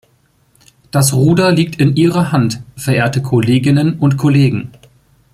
[0.89, 4.71] Das Ruder liegt in Ihrer Hand, verehrte Kolleginnen und Kollegen.